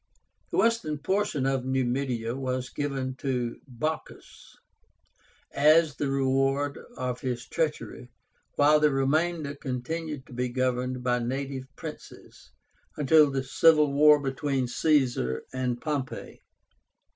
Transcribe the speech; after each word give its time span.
The 0.49 0.57
western 0.57 0.97
portion 0.97 1.45
of 1.45 1.63
Numidia 1.63 2.33
was 2.35 2.71
given 2.71 3.13
to 3.17 3.61
Bocchus 3.67 4.57
as 5.51 5.95
the 5.97 6.09
reward 6.09 6.79
of 6.97 7.21
his 7.21 7.47
treachery, 7.47 8.09
while 8.55 8.79
the 8.79 8.89
remainder 8.89 9.53
continued 9.53 10.25
to 10.25 10.33
be 10.33 10.49
governed 10.49 11.03
by 11.03 11.19
native 11.19 11.65
princes, 11.75 12.49
until 12.97 13.29
the 13.29 13.43
civil 13.43 13.93
war 13.93 14.19
between 14.19 14.67
Caesar 14.67 15.43
and 15.53 15.79
Pompey. 15.79 16.41